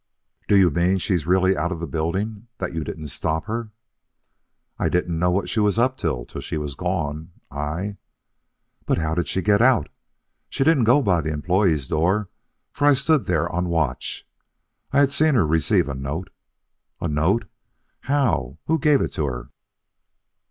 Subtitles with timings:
[0.47, 3.69] "Do you mean she's really out of the building that you didn't stop her"
[4.79, 7.31] "I didn't know what she was up to, till she was gone.
[7.51, 7.97] I"
[8.87, 9.89] "But how did she get out?
[10.49, 12.29] She didn't go by the employees' door
[12.71, 14.27] for I stood there on the watch.
[14.91, 16.31] I had seen her receive a note"
[16.99, 17.45] "A note?
[17.99, 18.57] How?
[18.65, 19.51] Who gave it to her?"